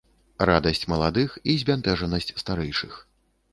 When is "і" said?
1.53-1.55